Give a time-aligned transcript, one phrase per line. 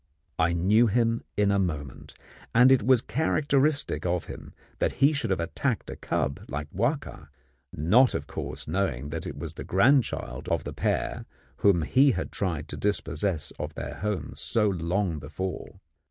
[0.39, 2.15] I knew him in a moment,
[2.55, 7.27] and it was characteristic of him that he should have attacked a cub like Wahka
[7.71, 11.27] not, of course, knowing that it was the grandchild of the pair
[11.57, 15.79] whom he had tried to dispossess of their home so long before.